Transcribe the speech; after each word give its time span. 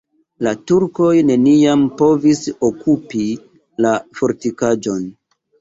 La 0.45 0.53
turkoj 0.71 1.09
neniam 1.27 1.83
povis 2.01 2.41
okupi 2.71 3.23
la 3.87 3.93
fortikaĵon. 4.23 5.07